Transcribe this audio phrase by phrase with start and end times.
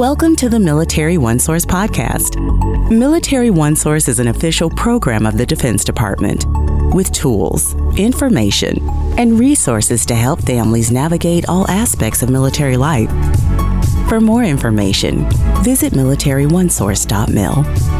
[0.00, 2.40] Welcome to the Military One Source podcast.
[2.90, 6.46] Military One Source is an official program of the Defense Department
[6.94, 8.78] with tools, information,
[9.18, 13.10] and resources to help families navigate all aspects of military life.
[14.08, 15.28] For more information,
[15.62, 17.99] visit militaryonesource.mil.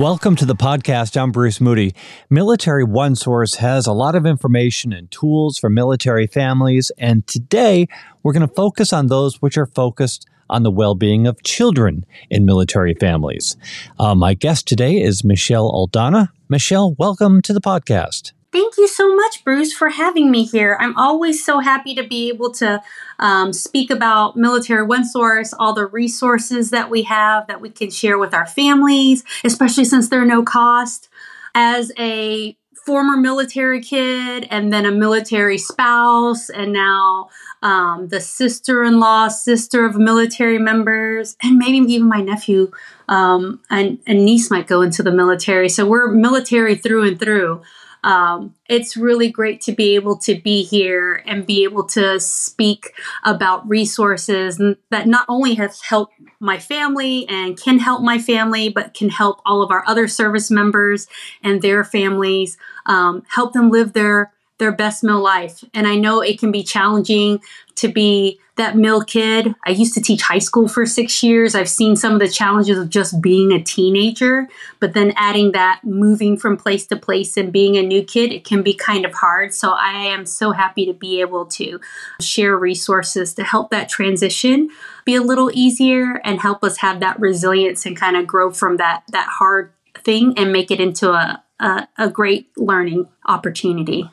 [0.00, 1.20] Welcome to the podcast.
[1.20, 1.94] I'm Bruce Moody.
[2.30, 7.86] Military One Source has a lot of information and tools for military families, and today
[8.22, 12.06] we're going to focus on those which are focused on the well being of children
[12.30, 13.58] in military families.
[13.98, 16.30] Uh, my guest today is Michelle Aldana.
[16.48, 18.32] Michelle, welcome to the podcast.
[18.52, 20.76] Thank you so much, Bruce, for having me here.
[20.80, 22.82] I'm always so happy to be able to
[23.20, 27.90] um, speak about Military One Source, all the resources that we have that we can
[27.90, 31.08] share with our families, especially since they're no cost.
[31.54, 37.28] As a former military kid and then a military spouse, and now
[37.62, 42.72] um, the sister in law, sister of military members, and maybe even my nephew
[43.08, 45.68] um, and, and niece might go into the military.
[45.68, 47.62] So we're military through and through.
[48.02, 52.92] Um, it's really great to be able to be here and be able to speak
[53.24, 58.94] about resources that not only have helped my family and can help my family, but
[58.94, 61.08] can help all of our other service members
[61.42, 62.56] and their families,
[62.86, 65.64] um, help them live their their best mil life.
[65.74, 67.40] And I know it can be challenging
[67.76, 69.54] to be that mill kid.
[69.66, 71.54] I used to teach high school for six years.
[71.54, 75.80] I've seen some of the challenges of just being a teenager, but then adding that
[75.82, 79.14] moving from place to place and being a new kid, it can be kind of
[79.14, 79.54] hard.
[79.54, 81.80] So I am so happy to be able to
[82.20, 84.68] share resources to help that transition
[85.04, 88.76] be a little easier and help us have that resilience and kind of grow from
[88.76, 94.10] that that hard thing and make it into a, a, a great learning opportunity.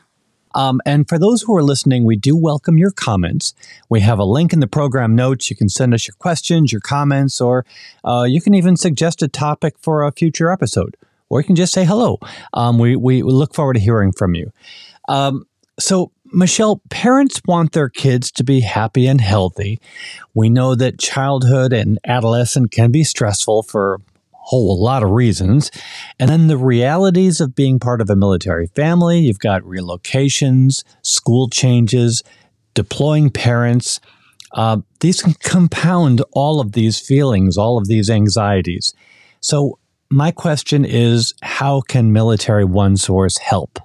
[0.58, 3.54] Um, and for those who are listening, we do welcome your comments.
[3.90, 5.52] We have a link in the program notes.
[5.52, 7.64] You can send us your questions, your comments, or
[8.04, 10.98] uh, you can even suggest a topic for a future episode,
[11.30, 12.18] or you can just say hello.
[12.54, 14.52] Um, we, we look forward to hearing from you.
[15.08, 15.46] Um,
[15.80, 19.80] so, Michelle, parents want their kids to be happy and healthy.
[20.34, 24.02] We know that childhood and adolescence can be stressful for
[24.48, 25.70] whole lot of reasons.
[26.20, 29.20] And then the realities of being part of a military family.
[29.20, 32.24] You've got relocations, school changes,
[32.74, 34.00] deploying parents.
[34.54, 38.94] Uh, these can compound all of these feelings, all of these anxieties.
[39.42, 43.80] So, my question is how can Military One Source help?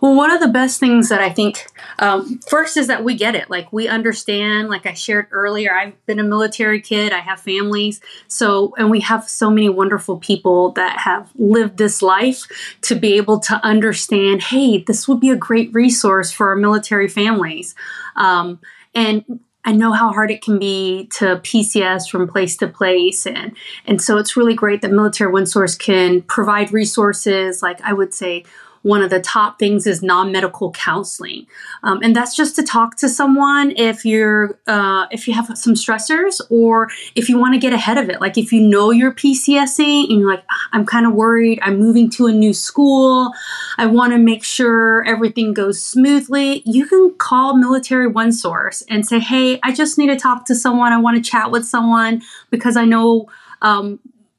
[0.00, 1.66] Well, one of the best things that I think
[1.98, 3.48] um, first is that we get it.
[3.48, 4.68] Like we understand.
[4.68, 7.12] Like I shared earlier, I've been a military kid.
[7.12, 8.00] I have families.
[8.28, 12.46] So, and we have so many wonderful people that have lived this life
[12.82, 14.42] to be able to understand.
[14.42, 17.74] Hey, this would be a great resource for our military families.
[18.16, 18.60] Um,
[18.94, 23.56] and I know how hard it can be to PCS from place to place, and
[23.86, 27.62] and so it's really great that Military One Source can provide resources.
[27.62, 28.44] Like I would say,
[28.84, 31.46] one of the top things is non-medical counseling.
[31.82, 35.74] Um, and that's just to talk to someone if you're uh, if you have some
[35.74, 38.20] stressors or if you want to get ahead of it.
[38.20, 41.78] Like if you know you're pcsing and you're like ah, i'm kind of worried i'm
[41.78, 43.30] moving to a new school
[43.78, 49.06] i want to make sure everything goes smoothly you can call military one source and
[49.06, 52.22] say hey i just need to talk to someone i want to chat with someone
[52.50, 53.28] because i know
[53.62, 53.98] um,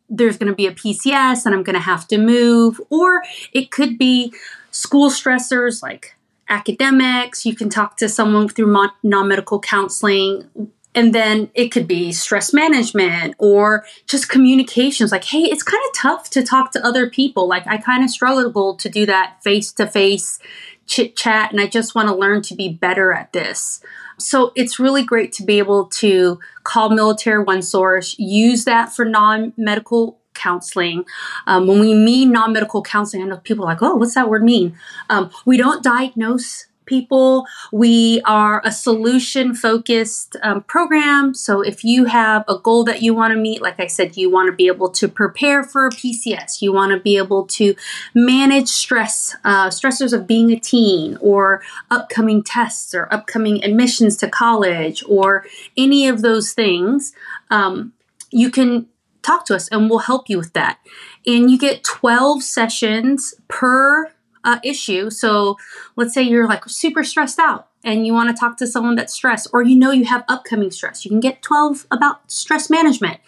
[0.10, 2.80] there's going to be a PCS and I'm going to have to move.
[2.90, 3.24] Or
[3.54, 4.34] it could be
[4.72, 6.16] school stressors like
[6.50, 7.46] academics.
[7.46, 10.50] You can talk to someone through non medical counseling.
[10.94, 15.12] And then it could be stress management or just communications.
[15.12, 17.50] Like, hey, it's kind of tough to talk to other people.
[17.50, 20.40] Like, I kind of struggle to do that face to face
[20.86, 23.82] chit chat, and I just want to learn to be better at this.
[24.18, 29.06] So it's really great to be able to call Military One Source, use that for
[29.06, 31.06] non medical counseling.
[31.48, 34.30] Um, when we mean non medical counseling, I know people are like, oh, what's that
[34.30, 34.78] word mean?
[35.10, 37.46] Um, we don't diagnose people.
[37.72, 41.34] We are a solution focused um, program.
[41.34, 44.30] So if you have a goal that you want to meet, like I said, you
[44.30, 47.76] want to be able to prepare for a PCS, you want to be able to
[48.14, 51.62] manage stress, uh, stressors of being a teen, or
[51.92, 55.46] upcoming tests, or upcoming admissions to college, or
[55.78, 57.14] any of those things,
[57.50, 57.94] um,
[58.32, 58.88] you can
[59.26, 60.80] talk to us and we'll help you with that.
[61.26, 64.12] And you get 12 sessions per
[64.46, 65.10] uh, issue.
[65.10, 65.58] So
[65.98, 69.14] let's say you're like super stressed out and you want to talk to someone that's
[69.14, 71.06] stressed, or you know you have upcoming stress.
[71.06, 73.20] You can get 12 about stress management.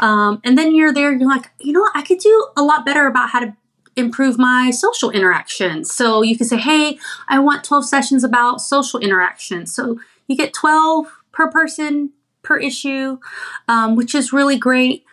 [0.00, 2.86] Um, and then you're there, you're like, you know what, I could do a lot
[2.86, 3.54] better about how to
[3.94, 5.92] improve my social interactions.
[5.92, 6.98] So you can say, hey,
[7.28, 9.74] I want 12 sessions about social interactions.
[9.74, 12.12] So you get 12 per person
[12.42, 13.18] per issue,
[13.68, 15.04] um, which is really great.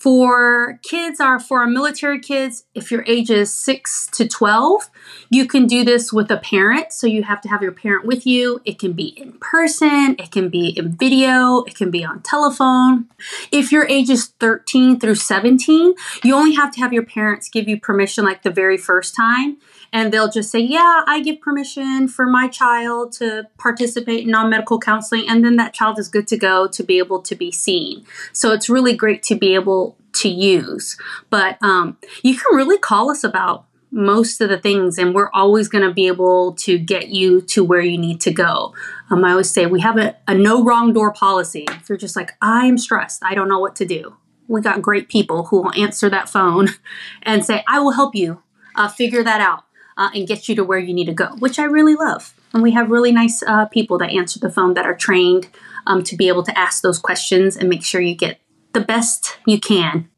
[0.00, 4.88] For kids, are for military kids, if your age is 6 to 12,
[5.28, 6.94] you can do this with a parent.
[6.94, 8.62] So you have to have your parent with you.
[8.64, 13.08] It can be in person, it can be in video, it can be on telephone.
[13.52, 15.94] If your age is 13 through 17,
[16.24, 19.58] you only have to have your parents give you permission like the very first time
[19.92, 24.50] and they'll just say, Yeah, I give permission for my child to participate in non
[24.50, 25.28] medical counseling.
[25.28, 28.04] And then that child is good to go to be able to be seen.
[28.32, 29.89] So it's really great to be able
[30.20, 30.96] to use.
[31.28, 35.68] But um, you can really call us about most of the things, and we're always
[35.68, 38.74] going to be able to get you to where you need to go.
[39.10, 41.64] Um, I always say we have a, a no wrong door policy.
[41.68, 45.08] If you're just like, I'm stressed, I don't know what to do, we got great
[45.08, 46.68] people who will answer that phone
[47.22, 48.42] and say, I will help you
[48.76, 49.64] uh, figure that out
[49.96, 52.34] uh, and get you to where you need to go, which I really love.
[52.52, 55.48] And we have really nice uh, people that answer the phone that are trained
[55.86, 58.40] um, to be able to ask those questions and make sure you get
[58.72, 60.08] the best you can.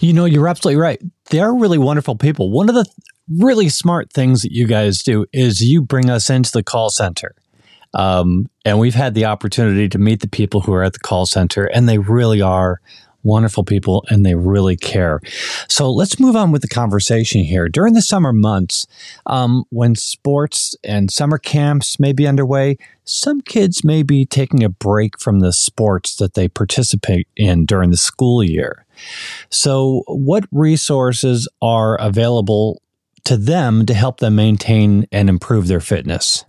[0.00, 1.00] You know, you're absolutely right.
[1.30, 2.50] They're really wonderful people.
[2.50, 2.86] One of the
[3.28, 7.34] really smart things that you guys do is you bring us into the call center.
[7.94, 11.26] Um, and we've had the opportunity to meet the people who are at the call
[11.26, 12.80] center, and they really are
[13.26, 15.20] wonderful people and they really care.
[15.68, 17.68] So let's move on with the conversation here.
[17.68, 18.86] During the summer months,
[19.26, 24.68] um, when sports and summer camps may be underway, some kids may be taking a
[24.68, 28.84] break from the sports that they participate in during the school year.
[29.50, 32.80] So, what resources are available
[33.24, 36.44] to them to help them maintain and improve their fitness?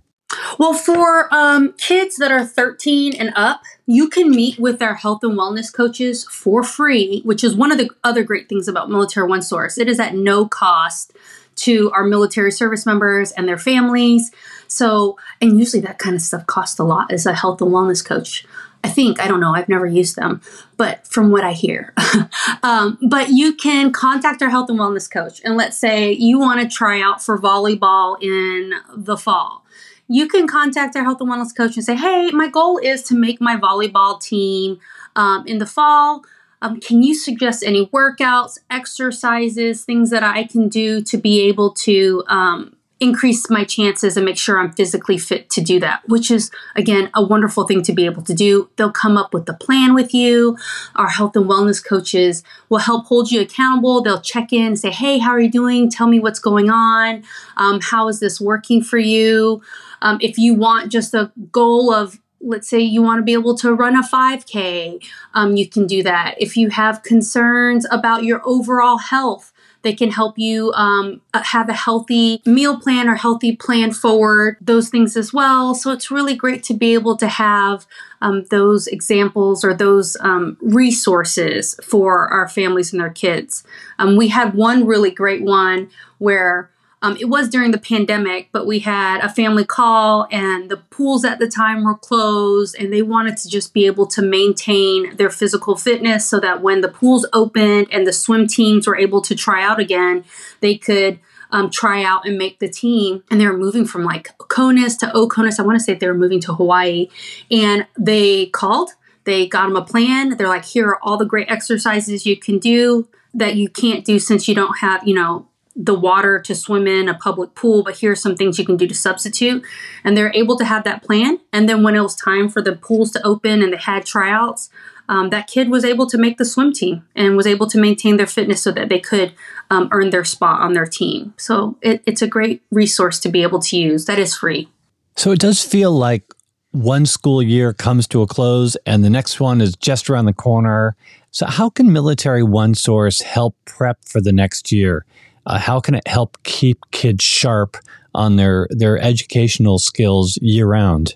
[0.60, 5.24] Well, for um, kids that are 13 and up, you can meet with our health
[5.24, 9.28] and wellness coaches for free, which is one of the other great things about Military
[9.28, 9.78] One Source.
[9.78, 11.14] It is at no cost
[11.58, 14.32] to our military service members and their families.
[14.68, 18.06] So, and usually that kind of stuff costs a lot as a health and wellness
[18.06, 18.46] coach.
[18.84, 20.40] I think, I don't know, I've never used them,
[20.78, 21.94] but from what I hear.
[22.64, 25.42] um, but you can contact our health and wellness coach.
[25.44, 29.66] And let's say you want to try out for volleyball in the fall
[30.08, 33.16] you can contact our health and wellness coach and say, hey, my goal is to
[33.16, 34.80] make my volleyball team
[35.16, 36.24] um, in the fall.
[36.62, 41.72] Um, can you suggest any workouts, exercises, things that I can do to be able
[41.74, 46.32] to um, increase my chances and make sure I'm physically fit to do that, which
[46.32, 48.70] is, again, a wonderful thing to be able to do.
[48.76, 50.58] They'll come up with a plan with you.
[50.96, 54.02] Our health and wellness coaches will help hold you accountable.
[54.02, 55.92] They'll check in say, hey, how are you doing?
[55.92, 57.24] Tell me what's going on.
[57.56, 59.62] Um, how is this working for you?
[60.02, 63.58] Um, if you want just a goal of let's say you want to be able
[63.58, 65.04] to run a 5K,
[65.34, 66.36] um, you can do that.
[66.38, 69.52] If you have concerns about your overall health,
[69.82, 74.58] they can help you um, uh, have a healthy meal plan or healthy plan forward,
[74.60, 75.76] those things as well.
[75.76, 77.86] So it's really great to be able to have
[78.22, 83.64] um, those examples or those um, resources for our families and their kids.
[84.00, 86.70] Um, we had one really great one where
[87.02, 91.24] um, it was during the pandemic, but we had a family call, and the pools
[91.24, 95.30] at the time were closed, and they wanted to just be able to maintain their
[95.30, 99.36] physical fitness so that when the pools opened and the swim teams were able to
[99.36, 100.24] try out again,
[100.60, 101.20] they could
[101.52, 103.24] um, try out and make the team.
[103.30, 105.60] And they were moving from like Conus to Oconus.
[105.60, 107.10] I want to say they were moving to Hawaii,
[107.52, 108.92] and they called.
[109.26, 110.38] They got them a plan.
[110.38, 114.20] They're like, here are all the great exercises you can do that you can't do
[114.20, 115.47] since you don't have, you know,
[115.78, 118.88] the water to swim in a public pool, but here's some things you can do
[118.88, 119.64] to substitute.
[120.04, 121.40] And they're able to have that plan.
[121.54, 124.70] And then when it was time for the pools to open and they had tryouts,
[125.08, 128.18] um, that kid was able to make the swim team and was able to maintain
[128.18, 129.34] their fitness so that they could
[129.70, 131.34] um, earn their spot on their team.
[131.38, 134.68] So it, it's a great resource to be able to use that is free.
[135.16, 136.24] So it does feel like
[136.72, 140.34] one school year comes to a close and the next one is just around the
[140.34, 140.96] corner.
[141.32, 145.06] So, how can Military One Source help prep for the next year?
[145.48, 147.78] Uh, how can it help keep kids sharp
[148.14, 151.16] on their their educational skills year round?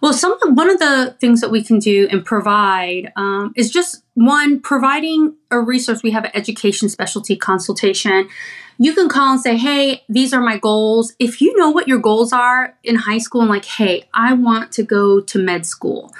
[0.00, 4.04] Well, some one of the things that we can do and provide um, is just
[4.14, 6.02] one providing a resource.
[6.02, 8.28] We have an education specialty consultation.
[8.80, 11.98] You can call and say, "Hey, these are my goals." If you know what your
[11.98, 16.12] goals are in high school, and like, "Hey, I want to go to med school."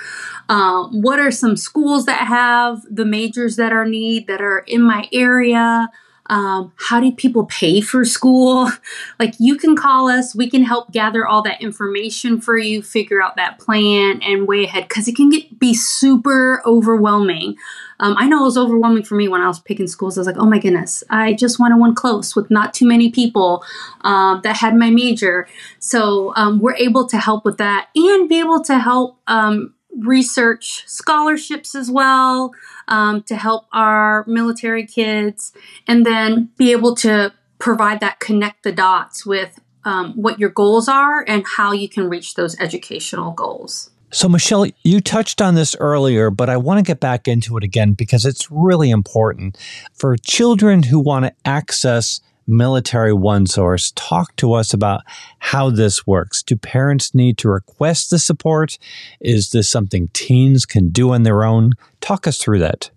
[0.49, 4.83] Um, what are some schools that have the majors that are need that are in
[4.83, 5.91] my area?
[6.29, 8.71] Um, how do people pay for school?
[9.19, 10.35] Like, you can call us.
[10.35, 14.65] We can help gather all that information for you, figure out that plan, and way
[14.65, 17.57] ahead because it can get be super overwhelming.
[18.01, 20.17] Um, I know it was overwhelming for me when I was picking schools.
[20.17, 22.87] I was like, oh my goodness, I just want wanted one close with not too
[22.87, 23.65] many people
[24.03, 25.47] um, that had my major.
[25.79, 30.85] So um, we're able to help with that and be able to help um, research
[30.87, 32.53] scholarships as well
[32.87, 35.53] um, to help our military kids,
[35.87, 40.89] and then be able to provide that connect the dots with um, what your goals
[40.89, 43.91] are and how you can reach those educational goals.
[44.11, 47.65] So, Michelle, you touched on this earlier, but I want to get back into it
[47.65, 49.59] again because it's really important.
[49.93, 55.03] For children who want to access Military One Source, talk to us about
[55.39, 56.43] how this works.
[56.43, 58.79] Do parents need to request the support?
[59.21, 61.75] Is this something teens can do on their own?
[62.01, 62.91] Talk us through that.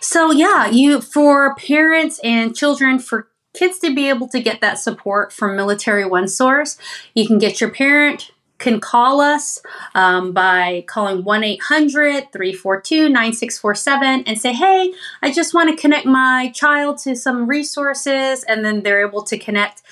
[0.00, 4.78] So, yeah, you for parents and children, for kids to be able to get that
[4.78, 6.78] support from Military One Source,
[7.14, 9.60] you can get your parent can call us
[9.94, 16.06] um, by calling 1 800 342 9647 and say, Hey, I just want to connect
[16.06, 18.44] my child to some resources.
[18.44, 19.82] And then they're able to connect.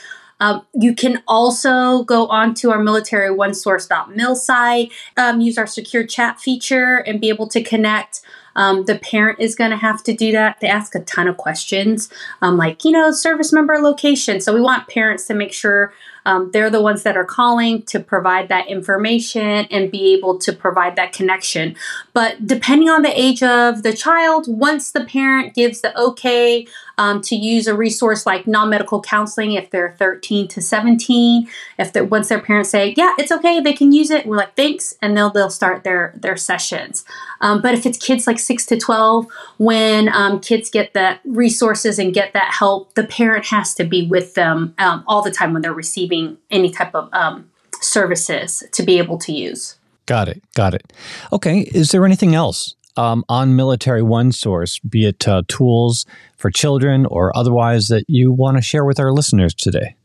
[0.40, 5.66] Um, you can also go on to our military one source.mil site, um, use our
[5.66, 8.20] secure chat feature, and be able to connect.
[8.56, 10.60] Um, the parent is going to have to do that.
[10.60, 12.08] They ask a ton of questions,
[12.42, 14.40] um, like, you know, service member location.
[14.40, 15.92] So we want parents to make sure
[16.26, 20.52] um, they're the ones that are calling to provide that information and be able to
[20.52, 21.76] provide that connection.
[22.12, 26.66] But depending on the age of the child, once the parent gives the okay
[26.96, 32.04] um, to use a resource like non-medical counseling, if they're 13 to 17, if they're
[32.04, 35.16] once their parents say, "Yeah, it's okay, they can use it," we're like, "Thanks," and
[35.16, 37.04] they'll they'll start their their sessions.
[37.40, 39.26] Um, but if it's kids like six to 12,
[39.58, 44.06] when um, kids get the resources and get that help, the parent has to be
[44.06, 48.62] with them um, all the time when they're receiving receiving any type of um, services
[48.72, 49.76] to be able to use.
[50.06, 50.42] Got it.
[50.54, 50.92] Got it.
[51.32, 51.60] Okay.
[51.74, 56.06] Is there anything else um, on Military One Source, be it uh, tools
[56.36, 59.96] for children or otherwise, that you want to share with our listeners today?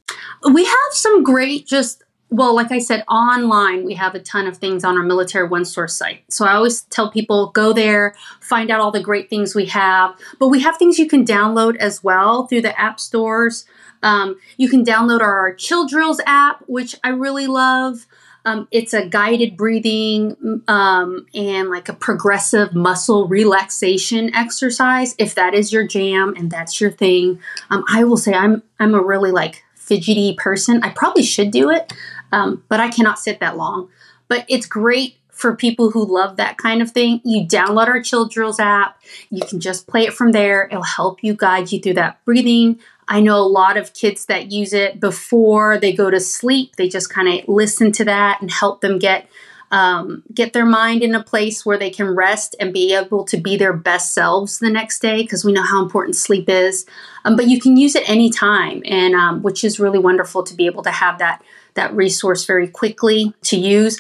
[0.52, 4.58] We have some great, just well, like I said, online, we have a ton of
[4.58, 6.32] things on our Military One Source site.
[6.32, 10.16] So I always tell people go there, find out all the great things we have.
[10.38, 13.66] But we have things you can download as well through the app stores.
[14.04, 18.06] Um, you can download our Chill Drills app, which I really love.
[18.46, 25.14] Um, it's a guided breathing um, and like a progressive muscle relaxation exercise.
[25.18, 27.40] If that is your jam and that's your thing,
[27.70, 30.82] um, I will say I'm I'm a really like fidgety person.
[30.84, 31.92] I probably should do it,
[32.32, 33.90] um, but I cannot sit that long.
[34.30, 37.22] But it's great for people who love that kind of thing.
[37.24, 39.02] You download our Chill Drills app.
[39.30, 40.68] You can just play it from there.
[40.68, 42.80] It'll help you guide you through that breathing.
[43.10, 46.76] I know a lot of kids that use it before they go to sleep.
[46.76, 49.28] They just kind of listen to that and help them get
[49.72, 53.38] um, get their mind in a place where they can rest and be able to
[53.38, 56.88] be their best selves the next day because we know how important sleep is.
[57.24, 60.66] Um, but you can use it anytime, and um, which is really wonderful to be
[60.66, 61.44] able to have that
[61.76, 64.00] that resource very quickly to use.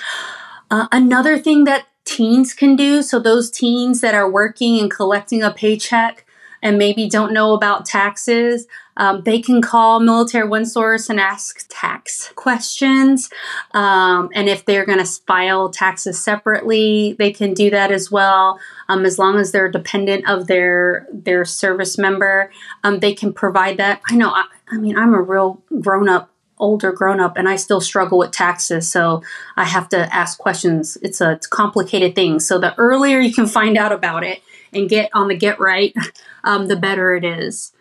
[0.71, 5.43] Uh, another thing that teens can do so those teens that are working and collecting
[5.43, 6.25] a paycheck
[6.61, 11.65] and maybe don't know about taxes, um, they can call Military One Source and ask
[11.69, 13.29] tax questions.
[13.73, 18.59] Um, and if they're going to file taxes separately, they can do that as well.
[18.89, 22.51] Um, as long as they're dependent of their their service member,
[22.83, 24.01] um, they can provide that.
[24.09, 24.31] I know.
[24.31, 28.17] I, I mean, I'm a real grown up older grown up and I still struggle
[28.17, 28.89] with taxes.
[28.89, 29.23] So
[29.55, 30.97] I have to ask questions.
[31.01, 32.39] It's a, it's complicated thing.
[32.39, 34.41] So the earlier you can find out about it
[34.73, 35.93] and get on the get right,
[36.43, 37.71] um, the better it is.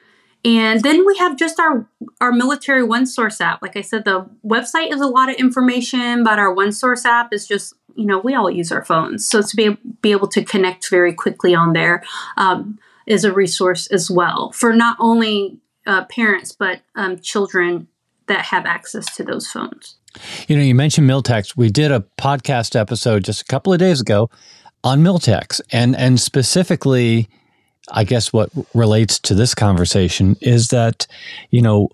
[0.44, 1.87] And then we have just our
[2.20, 3.61] our military one source app.
[3.61, 7.32] Like I said, the website is a lot of information, but our one source app
[7.32, 10.44] is just you know we all use our phones, so to be be able to
[10.44, 12.04] connect very quickly on there
[12.37, 17.88] um, is a resource as well for not only uh, parents but um, children
[18.28, 19.97] that have access to those phones.
[20.47, 21.56] You know, you mentioned MilTax.
[21.56, 24.30] We did a podcast episode just a couple of days ago
[24.85, 27.28] on MilTax, and and specifically
[27.90, 31.06] I guess what relates to this conversation is that,
[31.50, 31.88] you know,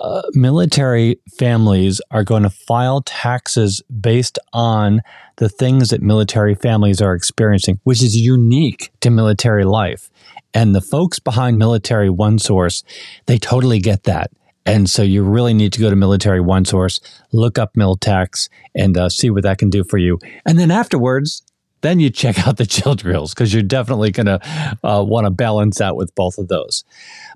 [0.00, 5.00] uh, military families are going to file taxes based on
[5.36, 10.10] the things that military families are experiencing, which is unique to military life.
[10.52, 12.82] And the folks behind Military One Source,
[13.26, 14.30] they totally get that.
[14.66, 17.00] And so you really need to go to Military One Source,
[17.32, 20.18] look up MilTax, and uh, see what that can do for you.
[20.44, 21.42] And then afterwards,
[21.82, 24.40] then you check out the chill drills because you're definitely going to
[24.82, 26.84] uh, want to balance out with both of those.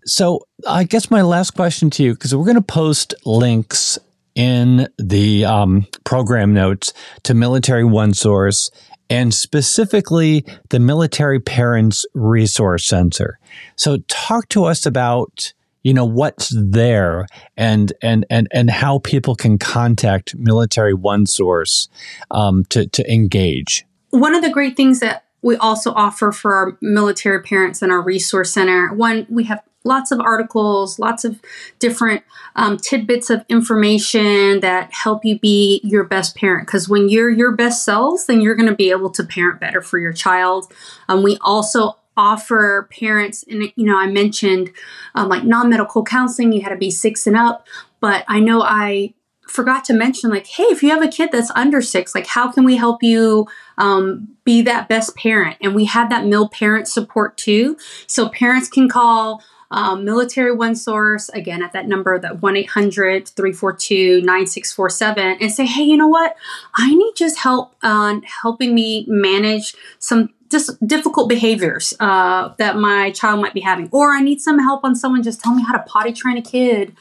[0.04, 3.98] So, I guess my last question to you, because we're going to post links
[4.34, 6.92] in the um, program notes
[7.24, 8.70] to Military One Source
[9.08, 13.38] and specifically the Military Parents Resource Center.
[13.76, 19.34] So, talk to us about you know what's there and and and and how people
[19.34, 21.88] can contact Military One Source
[22.30, 23.86] um, to to engage.
[24.10, 28.02] one of the great things that we also offer for our military parents in our
[28.02, 31.40] resource center one we have lots of articles lots of
[31.78, 32.22] different
[32.56, 37.52] um, tidbits of information that help you be your best parent because when you're your
[37.52, 40.70] best selves then you're going to be able to parent better for your child
[41.08, 44.70] um, we also offer parents and you know i mentioned
[45.14, 47.66] um, like non-medical counseling you had to be six and up
[48.00, 49.12] but i know i
[49.46, 52.50] forgot to mention like hey if you have a kid that's under six like how
[52.50, 53.46] can we help you
[53.80, 55.56] um, be that best parent?
[55.60, 57.76] And we have that mill parent support too.
[58.06, 65.52] So parents can call um, military one source again at that number that 1-800-342-9647 and
[65.52, 66.36] say hey you know what?
[66.74, 73.10] I need just help on helping me manage some just difficult behaviors uh, that my
[73.12, 73.88] child might be having.
[73.92, 76.42] Or i need some help on someone just tell me how to potty train a
[76.42, 76.94] kid.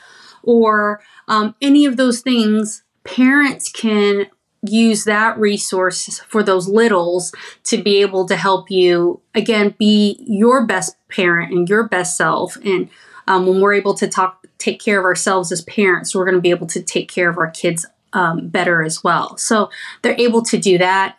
[0.43, 4.27] Or um, any of those things, parents can
[4.61, 10.65] use that resource for those littles to be able to help you again be your
[10.65, 12.57] best parent and your best self.
[12.57, 12.89] And
[13.27, 16.41] um, when we're able to talk take care of ourselves as parents we're going to
[16.41, 19.37] be able to take care of our kids um, better as well.
[19.37, 19.69] So
[20.01, 21.18] they're able to do that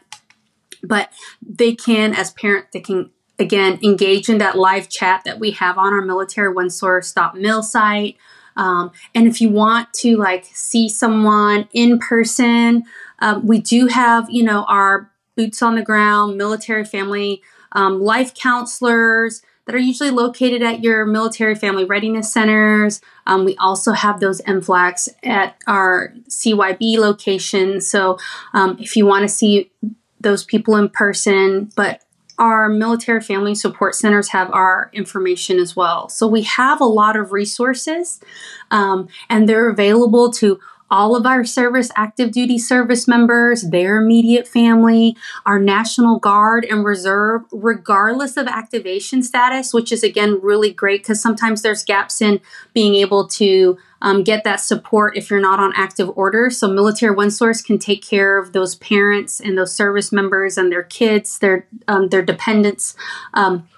[0.82, 1.10] but
[1.42, 5.78] they can as parents they can again engage in that live chat that we have
[5.78, 8.16] on our military one source mil site
[8.56, 12.84] um, and if you want to like see someone in person,
[13.20, 18.34] um, we do have, you know, our boots on the ground military family um, life
[18.34, 23.00] counselors that are usually located at your military family readiness centers.
[23.26, 27.80] Um, we also have those MFLACs at our CYB location.
[27.80, 28.18] So
[28.52, 29.70] um, if you want to see
[30.20, 32.02] those people in person, but
[32.38, 36.08] our military family support centers have our information as well.
[36.08, 38.18] So we have a lot of resources
[38.70, 40.58] um, and they're available to
[40.90, 45.16] all of our service active duty service members, their immediate family,
[45.46, 51.20] our National Guard and Reserve, regardless of activation status, which is again really great because
[51.20, 52.40] sometimes there's gaps in
[52.74, 56.50] being able to um, get that support if you're not on active order.
[56.50, 60.72] So Military One Source can take care of those parents and those service members and
[60.72, 62.96] their kids, their um, their dependents.
[63.34, 63.68] Um,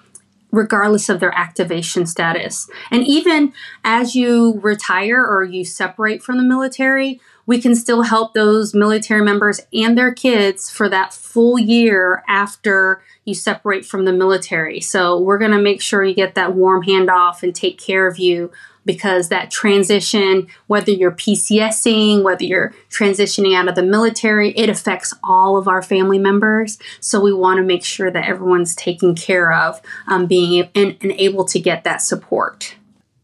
[0.53, 2.69] regardless of their activation status.
[2.91, 8.35] And even as you retire or you separate from the military, we can still help
[8.35, 14.13] those military members and their kids for that full year after you separate from the
[14.13, 14.81] military.
[14.81, 18.19] So we're going to make sure you get that warm handoff and take care of
[18.19, 18.51] you
[18.85, 25.15] because that transition, whether you're PCSing, whether you're transitioning out of the military, it affects
[25.23, 26.79] all of our family members.
[27.01, 31.13] So we want to make sure that everyone's taken care of, um, being and, and
[31.13, 32.75] able to get that support.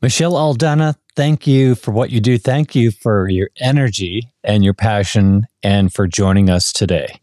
[0.00, 2.38] Michelle Aldana, thank you for what you do.
[2.38, 7.20] Thank you for your energy and your passion and for joining us today.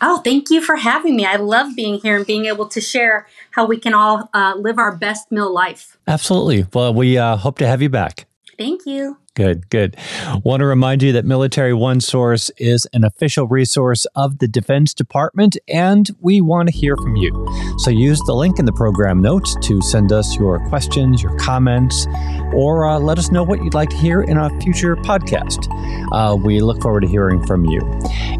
[0.00, 1.26] Oh, thank you for having me.
[1.26, 4.78] I love being here and being able to share how we can all uh, live
[4.78, 5.98] our best mil life.
[6.06, 6.66] Absolutely.
[6.72, 8.26] Well, we uh, hope to have you back.
[8.56, 9.18] Thank you.
[9.34, 9.96] Good, good.
[10.44, 14.92] Want to remind you that Military One Source is an official resource of the Defense
[14.92, 17.32] Department, and we want to hear from you.
[17.78, 22.06] So use the link in the program notes to send us your questions, your comments,
[22.52, 25.66] or uh, let us know what you'd like to hear in a future podcast.
[26.12, 27.80] Uh, we look forward to hearing from you.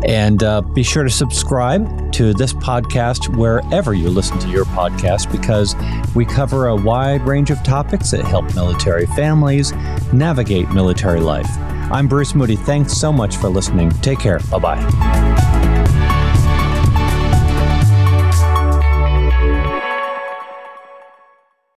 [0.05, 5.33] And uh, be sure to subscribe to this podcast wherever you listen to your podcast
[5.33, 5.75] because
[6.15, 9.73] we cover a wide range of topics that help military families
[10.13, 11.47] navigate military life.
[11.93, 12.57] I'm Bruce Moody.
[12.57, 13.91] Thanks so much for listening.
[14.01, 14.41] Take care.
[14.51, 15.49] Bye bye.